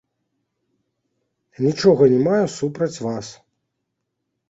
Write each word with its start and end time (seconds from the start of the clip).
Нічога 1.67 2.03
не 2.17 2.25
маю 2.31 2.45
супраць 2.59 2.93
вас. 3.09 3.27